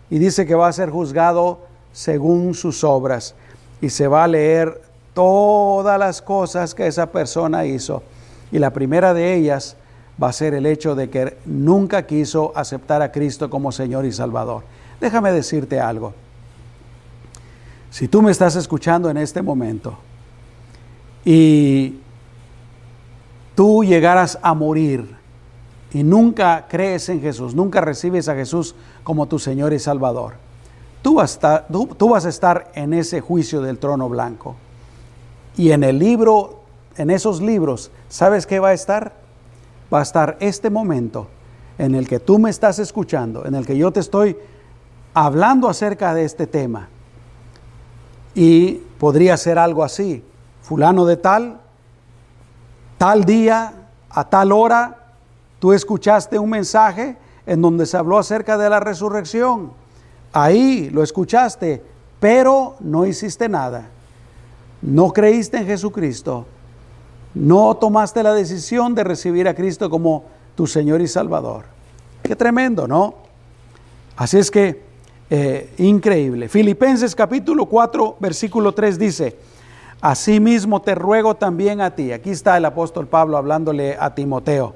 [0.09, 1.61] y dice que va a ser juzgado
[1.93, 3.35] según sus obras
[3.81, 4.83] y se va a leer
[5.15, 8.03] todas las cosas que esa persona hizo.
[8.53, 9.77] Y la primera de ellas
[10.23, 14.13] va a ser el hecho de que nunca quiso aceptar a Cristo como Señor y
[14.13, 14.65] Salvador.
[15.01, 16.13] Déjame decirte algo.
[17.91, 19.97] Si tú me estás escuchando en este momento
[21.25, 21.99] y
[23.55, 25.17] tú llegaras a morir
[25.93, 30.35] y nunca crees en Jesús, nunca recibes a Jesús como tu Señor y Salvador,
[31.03, 34.57] tú vas, a estar, tú, vas a estar en ese juicio del trono blanco.
[35.57, 36.61] Y en el libro,
[36.97, 39.15] en esos libros, ¿sabes qué va a estar?
[39.93, 41.27] Va a estar este momento
[41.79, 44.37] en el que tú me estás escuchando, en el que yo te estoy
[45.13, 46.89] hablando acerca de este tema.
[48.35, 50.23] Y podría ser algo así,
[50.71, 51.61] fulano de tal,
[52.97, 53.75] tal día,
[54.09, 55.01] a tal hora,
[55.61, 59.73] Tú escuchaste un mensaje en donde se habló acerca de la resurrección.
[60.33, 61.83] Ahí lo escuchaste,
[62.19, 63.89] pero no hiciste nada.
[64.81, 66.47] No creíste en Jesucristo.
[67.35, 71.65] No tomaste la decisión de recibir a Cristo como tu Señor y Salvador.
[72.23, 73.17] Qué tremendo, ¿no?
[74.17, 74.83] Así es que,
[75.29, 76.49] eh, increíble.
[76.49, 79.37] Filipenses capítulo 4, versículo 3 dice,
[80.01, 82.13] Asimismo te ruego también a ti.
[82.13, 84.75] Aquí está el apóstol Pablo hablándole a Timoteo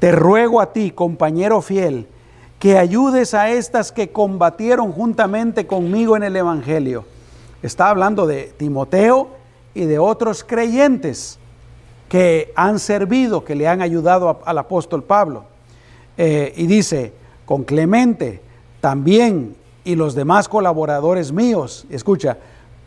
[0.00, 2.06] te ruego a ti, compañero fiel,
[2.58, 7.04] que ayudes a estas que combatieron juntamente conmigo en el Evangelio.
[7.62, 9.28] Está hablando de Timoteo
[9.74, 11.38] y de otros creyentes
[12.08, 15.44] que han servido, que le han ayudado al apóstol Pablo.
[16.16, 17.12] Eh, y dice,
[17.44, 18.40] con Clemente
[18.80, 22.38] también y los demás colaboradores míos, escucha,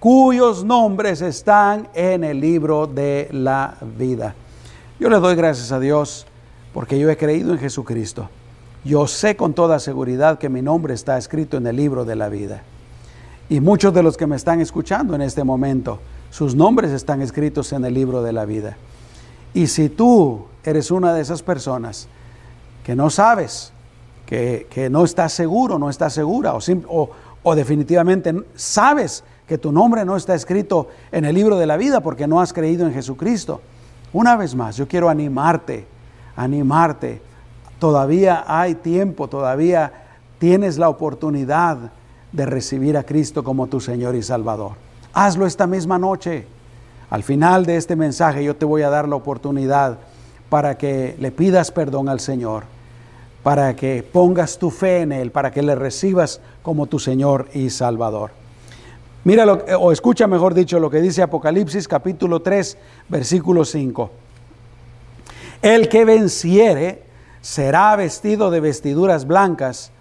[0.03, 4.35] cuyos nombres están en el libro de la vida.
[4.99, 6.27] Yo le doy gracias a Dios
[6.73, 8.27] porque yo he creído en Jesucristo.
[8.83, 12.27] Yo sé con toda seguridad que mi nombre está escrito en el libro de la
[12.27, 12.63] vida.
[13.47, 17.71] Y muchos de los que me están escuchando en este momento, sus nombres están escritos
[17.71, 18.75] en el libro de la vida.
[19.53, 22.09] Y si tú eres una de esas personas
[22.83, 23.71] que no sabes,
[24.25, 27.09] que, no estás seguro, no estás segura, o,
[27.41, 32.01] o definitivamente sabes que tu nombre no está escrito en el libro de la vida
[32.01, 33.61] porque no has creído en Jesucristo,
[34.13, 35.87] una vez más, yo quiero animarte
[36.35, 37.21] animarte.
[37.79, 39.91] Todavía hay tiempo, todavía
[40.39, 41.91] tienes la oportunidad
[42.31, 44.73] de recibir a Cristo como tu Señor y Salvador.
[45.13, 46.47] Hazlo esta misma noche.
[47.09, 49.99] Al final de este mensaje yo te voy a dar la oportunidad
[50.49, 52.63] para que le pidas perdón al Señor,
[53.43, 57.69] para que pongas tu fe en Él, para que le recibas como tu Señor y
[57.69, 58.31] Salvador.
[59.25, 59.45] Mira,
[59.79, 64.11] o escucha mejor dicho lo que dice Apocalipsis capítulo 3, versículo 5.
[65.61, 67.03] El que venciere
[67.39, 69.91] será vestido de vestiduras blancas,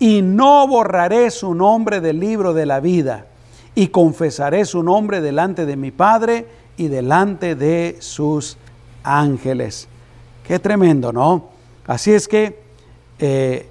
[0.00, 3.26] y no borraré su nombre del libro de la vida,
[3.76, 8.56] y confesaré su nombre delante de mi Padre y delante de sus
[9.04, 9.86] ángeles.
[10.44, 11.50] Qué tremendo, ¿no?
[11.86, 12.58] Así es que
[13.20, 13.68] eh,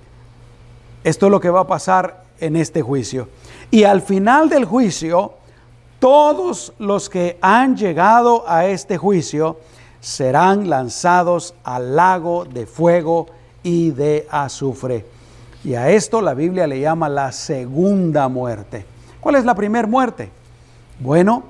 [1.04, 3.28] esto es lo que va a pasar en este juicio.
[3.72, 5.34] Y al final del juicio,
[6.00, 9.58] todos los que han llegado a este juicio,
[10.02, 13.28] serán lanzados al lago de fuego
[13.64, 15.06] y de azufre.
[15.64, 18.86] Y a esto la Biblia le llama la segunda muerte.
[19.22, 20.32] ¿Cuál es la primera muerte?
[21.00, 21.44] Bueno,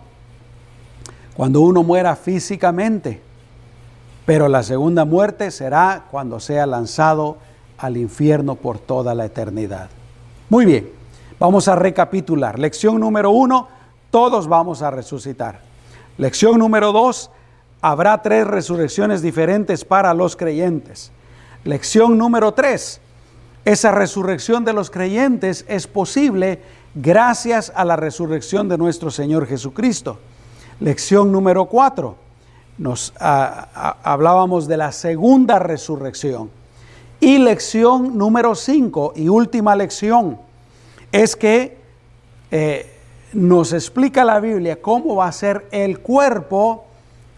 [1.35, 3.21] cuando uno muera físicamente,
[4.25, 7.37] pero la segunda muerte será cuando sea lanzado
[7.77, 9.89] al infierno por toda la eternidad.
[10.49, 11.00] Muy bien,
[11.41, 12.59] vamos a recapitular.
[12.59, 13.67] Lección número uno,
[14.11, 15.59] todos vamos a resucitar.
[16.19, 17.31] Lección número dos,
[17.81, 21.11] habrá tres resurrecciones diferentes para los creyentes.
[21.63, 23.01] Lección número tres,
[23.65, 26.61] esa resurrección de los creyentes es posible
[26.93, 30.19] gracias a la resurrección de nuestro Señor Jesucristo.
[30.79, 32.17] Lección número cuatro,
[32.77, 36.51] nos ah, ah, hablábamos de la segunda resurrección.
[37.19, 40.50] Y lección número 5 y última lección
[41.11, 41.77] es que
[42.51, 42.91] eh,
[43.33, 46.85] nos explica la Biblia cómo va a ser el cuerpo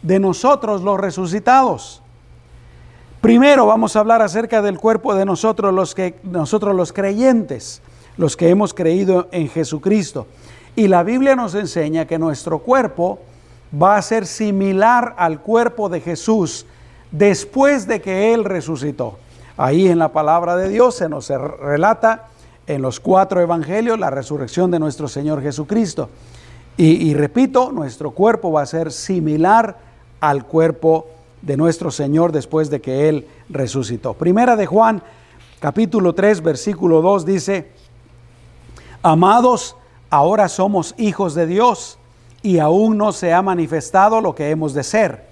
[0.01, 2.01] de nosotros los resucitados.
[3.21, 7.81] Primero vamos a hablar acerca del cuerpo de nosotros los que nosotros los creyentes,
[8.17, 10.27] los que hemos creído en Jesucristo.
[10.75, 13.19] Y la Biblia nos enseña que nuestro cuerpo
[13.81, 16.65] va a ser similar al cuerpo de Jesús
[17.11, 19.17] después de que él resucitó.
[19.55, 22.27] Ahí en la palabra de Dios se nos relata
[22.67, 26.09] en los cuatro evangelios la resurrección de nuestro Señor Jesucristo.
[26.75, 29.77] Y, repito, nuestro cuerpo va a ser similar
[30.19, 31.07] al cuerpo
[31.43, 34.15] de nuestro Señor después de que Él resucitó.
[34.15, 35.03] Primera de Juan,
[35.59, 37.69] capítulo 3, versículo 2 dice,
[39.03, 39.75] Amados,
[40.09, 41.99] ahora somos hijos de Dios
[42.41, 45.25] y aún no se ha manifestado lo que hemos de ser.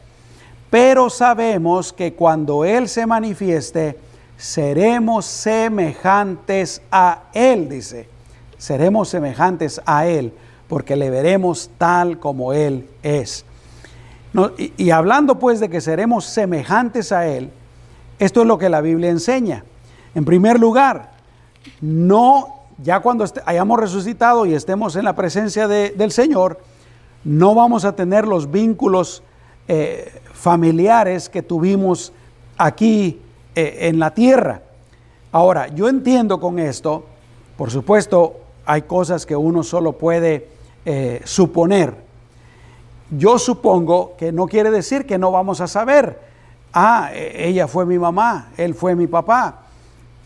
[0.70, 3.98] Pero sabemos que cuando Él se manifieste,
[4.42, 8.10] seremos semejantes a Él, dice.
[8.58, 10.34] Seremos semejantes a Él,
[10.68, 13.46] porque le veremos tal como Él es.
[14.78, 17.52] y, hablando pues de que seremos semejantes a Él,
[18.18, 19.64] esto es lo que la Biblia enseña.
[20.16, 21.12] En primer lugar,
[21.80, 26.60] no, ya cuando hayamos resucitado y estemos en la presencia del Señor,
[27.24, 29.22] no vamos a tener los vínculos
[29.68, 32.12] eh, familiares que tuvimos
[32.58, 33.22] aquí
[33.56, 34.62] eh, en la tierra.
[35.32, 37.06] Ahora, yo entiendo con esto,
[37.58, 40.48] por supuesto, hay cosas que uno solo puede
[40.86, 41.96] eh, suponer.
[43.10, 46.20] Yo supongo que no quiere decir que no vamos a saber,
[46.74, 49.64] ah, e, ella fue mi mamá, él fue mi papá,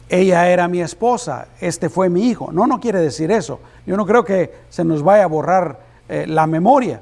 [0.07, 2.51] ella era mi esposa, este fue mi hijo.
[2.51, 3.59] No, no quiere decir eso.
[3.85, 7.01] Yo no creo que se nos vaya a borrar eh, la memoria.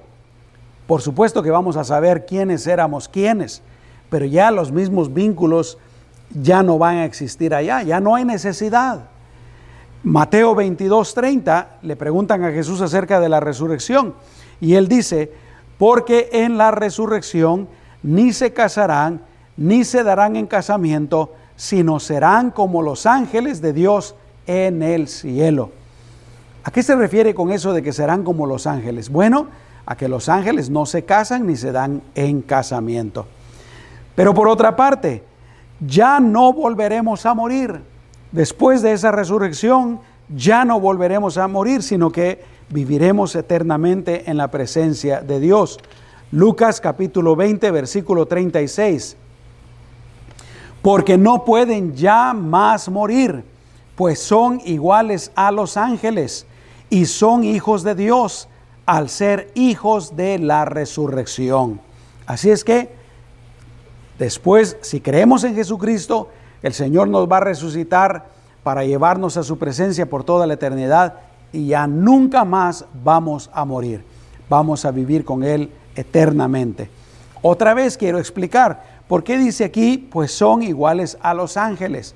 [0.87, 3.61] Por supuesto que vamos a saber quiénes éramos quiénes,
[4.09, 5.77] pero ya los mismos vínculos
[6.33, 9.05] ya no van a existir allá, ya no hay necesidad.
[10.03, 14.15] Mateo 22, 30 le preguntan a Jesús acerca de la resurrección
[14.59, 15.31] y él dice,
[15.77, 17.67] porque en la resurrección
[18.01, 19.21] ni se casarán,
[19.55, 24.15] ni se darán en casamiento, sino serán como los ángeles de Dios
[24.45, 25.71] en el cielo.
[26.63, 29.09] ¿A qué se refiere con eso de que serán como los ángeles?
[29.09, 29.47] Bueno,
[29.85, 33.25] a que los ángeles no se casan ni se dan en casamiento.
[34.15, 35.23] Pero por otra parte,
[35.87, 37.81] ya no volveremos a morir.
[38.31, 44.49] Después de esa resurrección, ya no volveremos a morir, sino que viviremos eternamente en la
[44.49, 45.79] presencia de Dios.
[46.31, 49.17] Lucas capítulo 20, versículo 36.
[50.81, 53.43] Porque no pueden ya más morir,
[53.95, 56.45] pues son iguales a los ángeles
[56.89, 58.49] y son hijos de Dios
[58.85, 61.79] al ser hijos de la resurrección.
[62.25, 63.02] Así es que
[64.19, 66.29] Después, si creemos en Jesucristo,
[66.61, 68.27] el Señor nos va a resucitar
[68.63, 71.15] para llevarnos a su presencia por toda la eternidad
[71.51, 74.03] y ya nunca más vamos a morir.
[74.49, 76.89] Vamos a vivir con Él eternamente.
[77.41, 82.15] Otra vez quiero explicar por qué dice aquí, pues son iguales a los ángeles.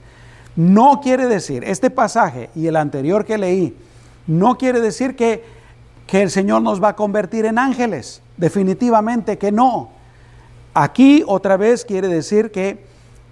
[0.56, 3.78] No quiere decir, este pasaje y el anterior que leí,
[4.26, 5.44] no quiere decir que,
[6.08, 8.22] que el Señor nos va a convertir en ángeles.
[8.38, 9.90] Definitivamente que no.
[10.80, 12.78] Aquí otra vez quiere decir que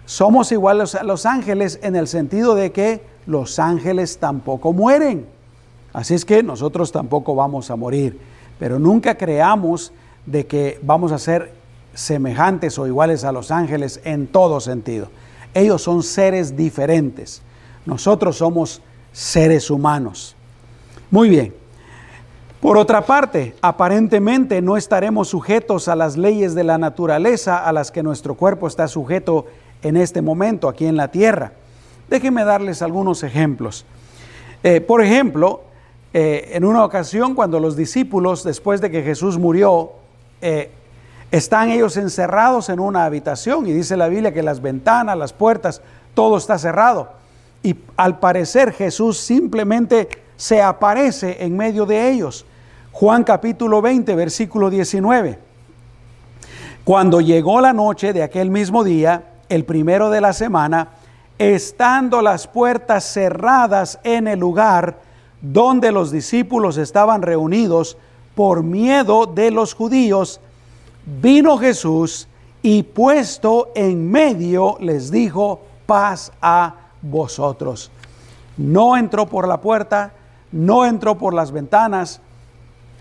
[0.07, 5.27] somos iguales a los ángeles en el sentido de que los ángeles tampoco mueren.
[5.93, 8.19] Así es que nosotros tampoco vamos a morir.
[8.57, 9.93] Pero nunca creamos
[10.25, 11.53] de que vamos a ser
[11.93, 15.09] semejantes o iguales a los ángeles en todo sentido.
[15.53, 17.43] Ellos son seres diferentes.
[17.85, 18.81] Nosotros somos
[19.13, 20.35] seres humanos.
[21.11, 21.53] Muy bien.
[22.65, 27.91] Por otra parte, aparentemente no estaremos sujetos a las leyes de la naturaleza a las
[27.91, 29.45] que nuestro cuerpo está sujeto
[29.83, 31.51] en este momento aquí en la tierra.
[32.09, 33.85] Déjenme darles algunos ejemplos.
[34.63, 35.61] Eh, por ejemplo,
[36.11, 39.91] eh, en una ocasión cuando los discípulos, después de que Jesús murió,
[40.41, 40.71] eh,
[41.29, 45.83] están ellos encerrados en una habitación y dice la Biblia que las ventanas, las puertas,
[46.15, 47.09] todo está cerrado.
[47.61, 52.43] Y al parecer Jesús simplemente se aparece en medio de ellos
[52.97, 55.37] Juan capítulo 20, versículo 19.
[56.85, 60.91] Cuando llegó la noche de aquel mismo día, el primero de la semana,
[61.37, 64.99] estando las puertas cerradas en el lugar
[65.41, 67.97] donde los discípulos estaban reunidos
[68.33, 70.39] por miedo de los judíos,
[71.21, 72.29] vino Jesús
[72.61, 77.91] y puesto en medio les dijo, paz a vosotros.
[78.55, 80.13] No entró por la puerta,
[80.53, 82.21] no entró por las ventanas,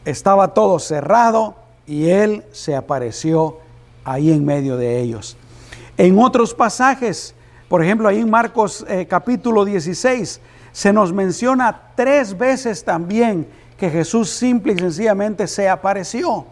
[0.05, 1.55] estaba todo cerrado
[1.87, 3.59] y Él se apareció
[4.05, 5.37] ahí en medio de ellos.
[5.97, 7.35] En otros pasajes,
[7.69, 10.41] Por ejemplo, ahí en Marcos eh, capítulo 16
[10.71, 16.45] se nos menciona tres veces también que Jesús simple y sencillamente se apareció.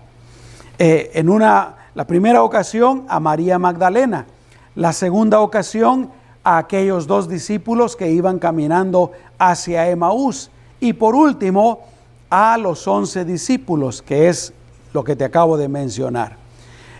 [0.78, 4.26] Eh, en una, la primera ocasión a María Magdalena,
[4.74, 6.10] la segunda ocasión
[6.42, 10.50] a aquellos dos discípulos que iban caminando hacia Emaús
[10.80, 11.86] y por último
[12.34, 14.54] a los once discípulos, que es
[14.94, 16.38] lo que te acabo de mencionar.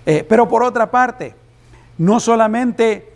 [0.04, 1.34] Eh, pero por otra parte,
[1.96, 3.14] no solamente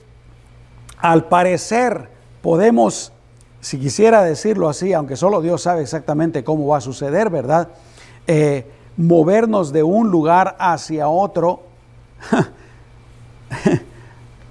[0.97, 2.09] al parecer
[2.41, 3.13] podemos,
[3.61, 7.69] si quisiera decirlo así, aunque solo Dios sabe exactamente cómo va a suceder, ¿verdad?
[8.27, 8.65] Eh,
[8.97, 11.65] movernos de un lugar hacia otro,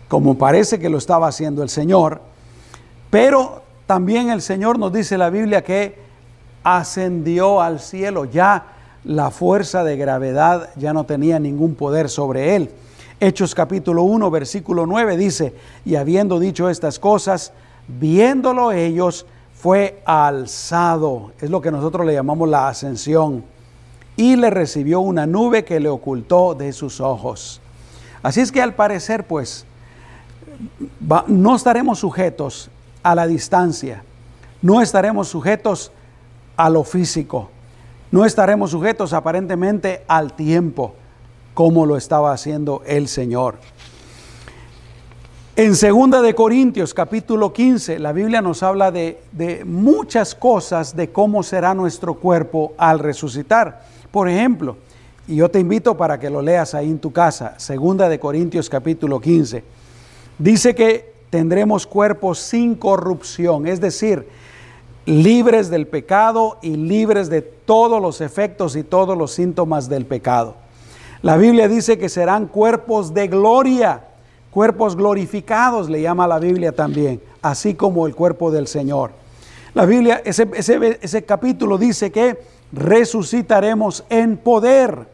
[0.08, 2.22] como parece que lo estaba haciendo el Señor,
[3.10, 6.05] pero también el Señor nos dice la Biblia que
[6.66, 8.66] ascendió al cielo, ya
[9.04, 12.72] la fuerza de gravedad ya no tenía ningún poder sobre él.
[13.20, 15.54] Hechos capítulo 1, versículo 9 dice,
[15.86, 17.54] y habiendo dicho estas cosas,
[17.88, 21.32] viéndolo ellos, fue alzado.
[21.40, 23.44] Es lo que nosotros le llamamos la ascensión.
[24.18, 27.62] Y le recibió una nube que le ocultó de sus ojos.
[28.24, 29.66] Así es que al parecer, pues,
[31.28, 32.72] no estaremos sujetos
[33.04, 34.04] a la distancia,
[34.62, 35.92] no estaremos sujetos
[36.56, 37.50] a lo físico,
[38.12, 40.96] no estaremos sujetos aparentemente al tiempo
[41.54, 43.56] como lo estaba haciendo el Señor.
[45.58, 51.12] En segunda de Corintios capítulo 15, la Biblia nos habla de, de, muchas cosas de
[51.12, 53.86] cómo será nuestro cuerpo al resucitar.
[54.12, 54.76] Por ejemplo,
[55.28, 58.70] y yo te invito para que lo leas ahí en tu casa, segunda de Corintios
[58.70, 59.64] capítulo 15,
[60.38, 64.28] dice que tendremos cuerpos sin corrupción, es decir,
[65.06, 70.56] libres del pecado y libres de todos los efectos y todos los síntomas del pecado.
[71.22, 74.06] La Biblia dice que serán cuerpos de gloria,
[74.52, 79.12] cuerpos glorificados, le llama la Biblia también, así como el cuerpo del Señor.
[79.74, 82.40] La Biblia, ese, ese, capítulo dice que
[82.72, 85.08] resucitaremos en poder.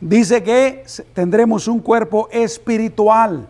[0.00, 3.48] Dice que tendremos un cuerpo espiritual.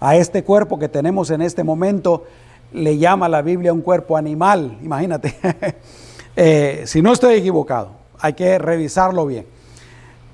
[0.00, 2.24] A este cuerpo que tenemos en este momento
[2.72, 5.36] le llama la Biblia un cuerpo animal, imagínate.
[6.40, 7.90] Eh, si no estoy equivocado,
[8.20, 9.44] hay que revisarlo bien.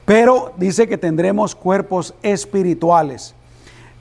[0.04, 3.34] Pero dice que tendremos cuerpos espirituales.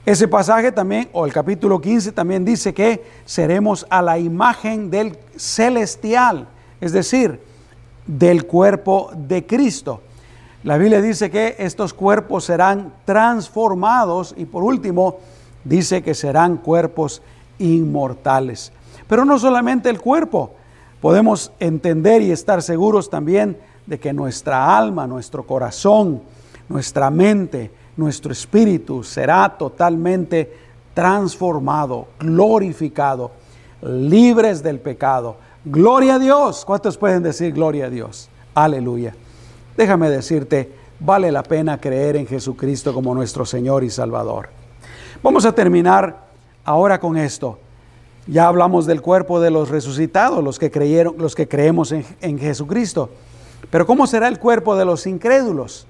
[0.04, 5.16] Ese pasaje también, o el capítulo 15 también dice que seremos a la imagen del
[5.34, 6.46] celestial,
[6.78, 7.40] es decir,
[8.06, 10.02] del cuerpo de Cristo.
[10.62, 15.20] La Biblia dice que estos cuerpos serán transformados y por último
[15.64, 17.22] dice que serán cuerpos
[17.58, 18.72] inmortales.
[19.06, 20.52] Pero no solamente el cuerpo,
[21.00, 26.22] podemos entender y estar seguros también de que nuestra alma, nuestro corazón,
[26.68, 30.52] nuestra mente, nuestro espíritu será totalmente
[30.94, 33.32] transformado, glorificado,
[33.82, 35.36] libres del pecado.
[35.64, 36.64] Gloria a Dios.
[36.64, 38.28] ¿Cuántos pueden decir gloria a Dios?
[38.54, 39.14] Aleluya.
[39.76, 44.48] Déjame decirte, vale la pena creer en Jesucristo como nuestro Señor y Salvador.
[45.22, 46.24] Vamos a terminar
[46.64, 47.58] ahora con esto.
[48.26, 52.38] Ya hablamos del cuerpo de los resucitados, los que creyeron, los que creemos en, en
[52.38, 53.10] Jesucristo.
[53.70, 55.86] Pero ¿cómo será el cuerpo de los incrédulos?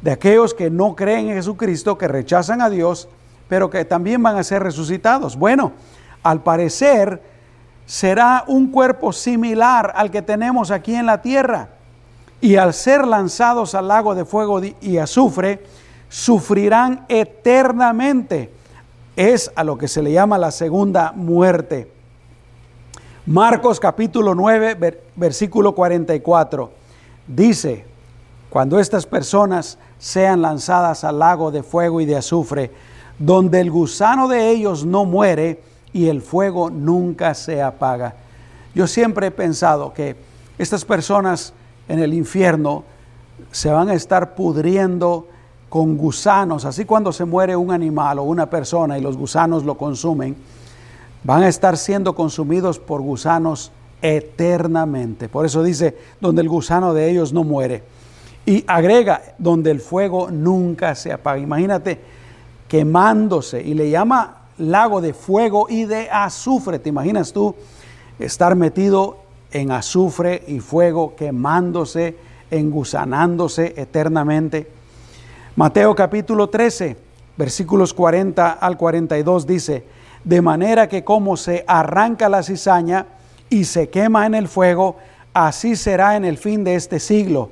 [0.00, 3.08] De aquellos que no creen en Jesucristo, que rechazan a Dios,
[3.48, 5.36] pero que también van a ser resucitados.
[5.36, 5.72] Bueno,
[6.22, 7.22] al parecer
[7.86, 11.68] será un cuerpo similar al que tenemos aquí en la tierra.
[12.40, 15.64] Y al ser lanzados al lago de fuego y azufre,
[16.08, 18.50] sufrirán eternamente.
[19.16, 21.90] Es a lo que se le llama la segunda muerte.
[23.26, 24.76] Marcos capítulo 9,
[25.14, 26.70] versículo 44.
[27.28, 27.84] Dice,
[28.50, 32.72] cuando estas personas sean lanzadas al lago de fuego y de azufre,
[33.18, 35.62] donde el gusano de ellos no muere
[35.92, 38.16] y el fuego nunca se apaga.
[38.74, 40.16] Yo siempre he pensado que
[40.58, 41.52] estas personas
[41.86, 42.82] en el infierno
[43.52, 45.28] se van a estar pudriendo
[45.74, 49.76] con gusanos, así cuando se muere un animal o una persona y los gusanos lo
[49.76, 50.36] consumen,
[51.24, 55.28] van a estar siendo consumidos por gusanos eternamente.
[55.28, 57.82] Por eso dice, donde el gusano de ellos no muere.
[58.46, 61.40] Y agrega, donde el fuego nunca se apaga.
[61.40, 61.98] Imagínate
[62.68, 66.78] quemándose y le llama lago de fuego y de azufre.
[66.78, 67.52] ¿Te imaginas tú
[68.20, 69.16] estar metido
[69.50, 72.16] en azufre y fuego, quemándose,
[72.52, 74.73] engusanándose eternamente?
[75.56, 76.96] Mateo capítulo 13,
[77.36, 79.84] versículos 40 al 42 dice,
[80.24, 83.06] de manera que como se arranca la cizaña,
[83.48, 84.96] y se quema en el fuego,
[85.32, 87.50] así será en el fin de este siglo.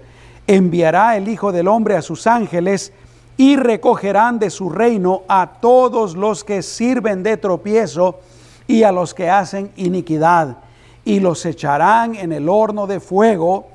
[0.48, 2.92] Enviará el Hijo del Hombre a sus ángeles
[3.36, 8.18] y recogerán de su reino a todos los que sirven de tropiezo
[8.66, 10.57] y a los que hacen iniquidad,
[11.05, 13.68] y los echarán en el horno de fuego,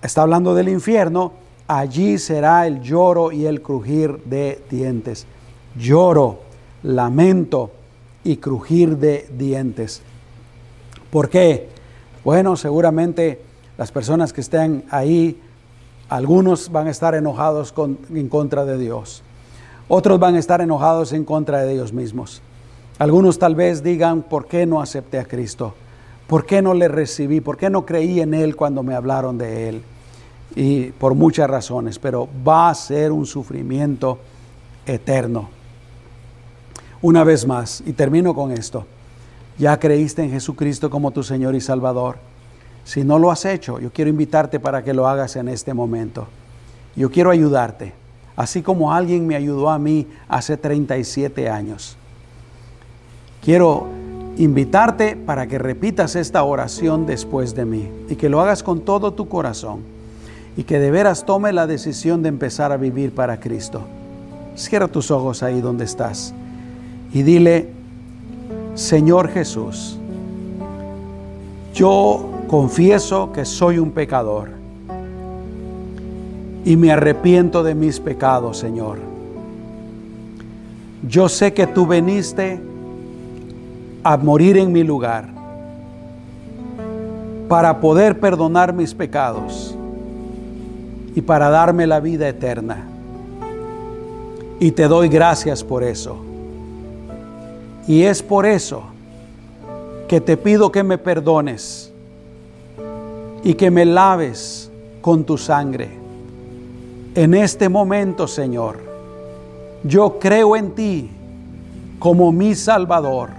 [0.00, 1.32] está hablando del infierno,
[1.68, 5.26] allí será el lloro y el crujir de dientes.
[5.76, 6.40] Lloro,
[6.82, 7.70] lamento
[8.24, 10.02] y crujir de dientes.
[11.10, 11.68] ¿Por qué?
[12.24, 13.40] Bueno, seguramente
[13.76, 15.40] las personas que estén ahí,
[16.08, 17.72] algunos van a estar enojados
[18.12, 19.22] en contra de Dios.
[19.88, 22.42] Otros van a estar enojados en contra de ellos mismos.
[22.98, 25.74] Algunos tal vez digan, ¿por qué no acepté a Cristo?
[26.26, 27.40] ¿Por qué no le recibí?
[27.40, 29.82] ¿Por qué no creí en Él cuando me hablaron de Él?
[30.56, 34.18] Y por muchas razones, pero va a ser un sufrimiento
[34.86, 35.48] eterno.
[37.00, 38.84] Una vez más, y termino con esto,
[39.56, 42.16] ¿ya creíste en Jesucristo como tu Señor y Salvador?
[42.84, 46.26] Si no lo has hecho, yo quiero invitarte para que lo hagas en este momento.
[46.96, 47.92] Yo quiero ayudarte,
[48.34, 51.96] así como alguien me ayudó a mí hace 37 años.
[53.44, 53.86] Quiero
[54.38, 59.12] invitarte para que repitas esta oración después de mí y que lo hagas con todo
[59.12, 59.97] tu corazón
[60.58, 63.82] y que de veras tome la decisión de empezar a vivir para Cristo.
[64.56, 66.34] Cierra tus ojos ahí donde estás
[67.12, 67.68] y dile,
[68.74, 69.96] Señor Jesús,
[71.72, 74.48] yo confieso que soy un pecador
[76.64, 78.98] y me arrepiento de mis pecados, Señor.
[81.08, 82.58] Yo sé que tú veniste
[84.02, 85.28] a morir en mi lugar
[87.48, 89.77] para poder perdonar mis pecados
[91.18, 92.86] y para darme la vida eterna.
[94.60, 96.16] Y te doy gracias por eso.
[97.88, 98.84] Y es por eso
[100.06, 101.92] que te pido que me perdones
[103.42, 105.88] y que me laves con tu sangre.
[107.16, 108.78] En este momento, Señor,
[109.82, 111.10] yo creo en ti
[111.98, 113.30] como mi Salvador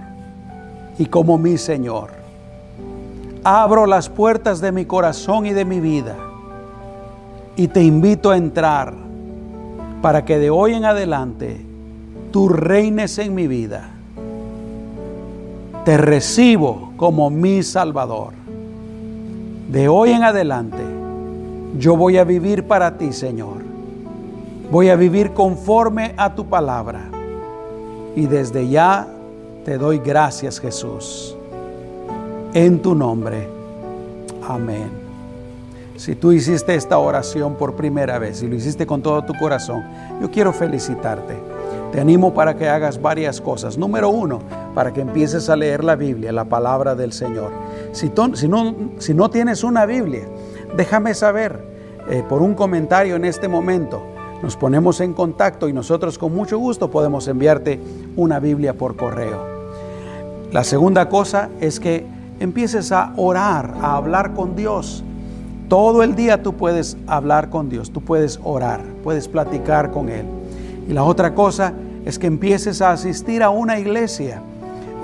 [0.98, 2.10] y como mi Señor.
[3.42, 6.29] Abro las puertas de mi corazón y de mi vida
[7.56, 8.94] y te invito a entrar
[10.02, 11.60] para que de hoy en adelante
[12.30, 13.90] tú reines en mi vida
[15.84, 18.34] te recibo como mi Salvador.
[19.70, 20.82] De hoy en adelante,
[21.78, 23.58] yo voy a vivir para ti, Señor.
[24.70, 27.08] Voy a vivir conforme a tu palabra.
[28.14, 29.06] Y desde ya
[29.64, 31.36] te doy gracias, Jesús.
[32.52, 33.48] En tu nombre.
[34.46, 34.99] Amén.
[36.00, 39.84] Si tú hiciste esta oración por primera vez y lo hiciste con todo tu corazón,
[40.18, 41.36] yo quiero felicitarte
[41.92, 43.76] te animo para que hagas varias cosas.
[43.76, 44.38] Número uno,
[44.74, 47.50] para que empieces a leer la Biblia, la palabra del Señor.
[47.92, 48.08] Si,
[48.48, 50.22] no, tienes una Biblia,
[50.76, 51.60] déjame saber
[52.08, 54.02] eh, por un comentario en este momento.
[54.42, 57.80] Nos ponemos en contacto y nosotros con mucho gusto podemos enviarte
[58.16, 59.44] una Biblia por correo.
[60.52, 62.06] La segunda cosa es que
[62.38, 65.04] empieces a orar, a hablar con Dios.
[65.70, 70.26] Todo el día tú puedes hablar con Dios, tú puedes orar, puedes platicar con Él.
[70.88, 74.42] Y la otra cosa es que empieces a asistir a una iglesia.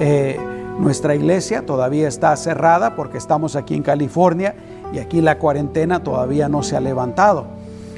[0.01, 0.37] Eh,
[0.81, 4.57] nuestra iglesia todavía está cerrada porque estamos aquí en California
[4.93, 7.47] y aquí la cuarentena todavía no se ha levantado.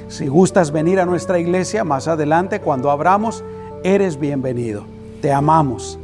[0.08, 3.44] Si gustas venir a nuestra iglesia más adelante, cuando abramos,
[3.82, 4.82] eres bienvenido.
[5.22, 5.98] Te amamos.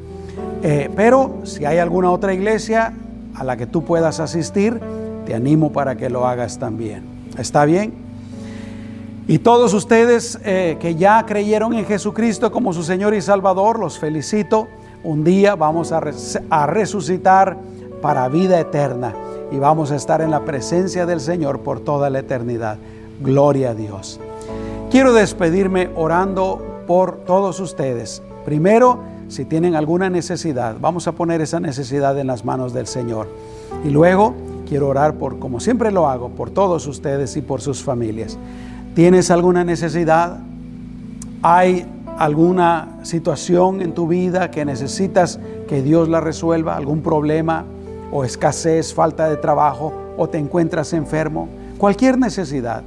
[0.63, 2.95] Eh, pero si hay alguna otra iglesia
[3.35, 4.81] a la que tú puedas asistir,
[5.27, 7.05] te animo para que lo hagas también.
[7.39, 7.95] ¿Está bien?
[9.27, 13.99] Y todos ustedes eh, que ya creyeron en Jesucristo como su Señor y Salvador, los
[13.99, 14.69] felicito.
[15.03, 16.03] Un día vamos a,
[16.51, 17.57] a resucitar
[18.03, 19.15] para vida eterna
[19.51, 22.77] y vamos a estar en la presencia del Señor por toda la eternidad.
[23.21, 24.21] Gloria a Dios.
[24.91, 28.23] Quiero despedirme orando por todos ustedes.
[28.45, 33.29] Primero, si tienen alguna necesidad, vamos a poner esa necesidad en las manos del Señor.
[33.85, 34.35] Y luego
[34.69, 38.39] quiero orar por, como siempre lo hago, por todos ustedes y por sus familias.
[38.95, 40.39] ¿Tienes alguna necesidad?
[41.43, 41.87] ¿Hay
[42.19, 46.77] alguna situación en tu vida que necesitas que Dios la resuelva?
[46.77, 47.65] ¿Algún problema
[48.13, 51.49] o escasez, falta de trabajo o te encuentras enfermo?
[51.79, 52.83] Cualquier necesidad.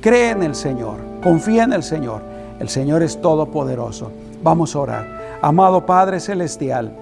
[0.00, 2.22] Cree en el Señor, confía en el Señor.
[2.58, 4.10] El Señor es todopoderoso.
[4.42, 5.38] Vamos a orar.
[5.40, 6.92] Amado Padre Celestial,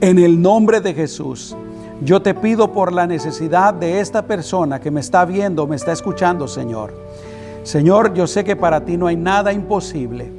[0.00, 1.56] en el nombre de Jesús,
[2.02, 5.92] yo te pido por la necesidad de esta persona que me está viendo, me está
[5.92, 6.92] escuchando, Señor.
[7.62, 10.30] Señor, yo sé que para ti no hay nada imposible.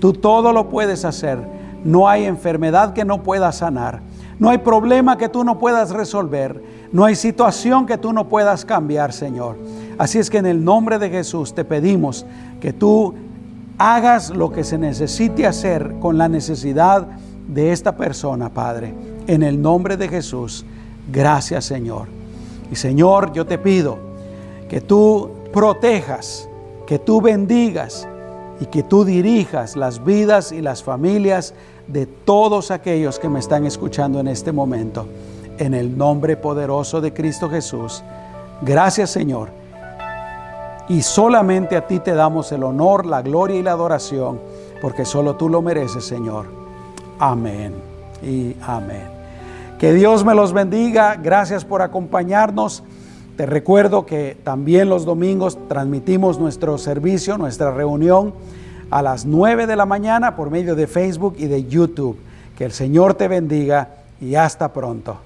[0.00, 1.38] Tú todo lo puedes hacer.
[1.84, 4.00] No hay enfermedad que no puedas sanar.
[4.38, 6.62] No hay problema que tú no puedas resolver.
[6.92, 9.56] No hay situación que tú no puedas cambiar, Señor.
[9.98, 12.26] Así es que en el nombre de Jesús te pedimos
[12.60, 13.14] que tú
[13.78, 17.06] hagas lo que se necesite hacer con la necesidad
[17.48, 18.94] de esta persona, Padre.
[19.26, 20.66] En el nombre de Jesús,
[21.10, 22.08] gracias Señor.
[22.70, 23.98] Y Señor, yo te pido
[24.68, 26.48] que tú protejas,
[26.86, 28.06] que tú bendigas
[28.60, 31.54] y que tú dirijas las vidas y las familias
[31.86, 35.06] de todos aquellos que me están escuchando en este momento.
[35.58, 38.02] En el nombre poderoso de Cristo Jesús.
[38.62, 39.48] Gracias Señor.
[40.88, 44.38] Y solamente a ti te damos el honor, la gloria y la adoración,
[44.80, 46.46] porque solo tú lo mereces, Señor.
[47.18, 47.74] Amén
[48.22, 49.15] y amén.
[49.78, 51.16] Que Dios me los bendiga.
[51.16, 52.82] Gracias por acompañarnos.
[53.36, 58.32] Te recuerdo que también los domingos transmitimos nuestro servicio, nuestra reunión
[58.90, 62.16] a las 9 de la mañana por medio de Facebook y de YouTube.
[62.56, 65.18] Que el Señor te bendiga y hasta pronto.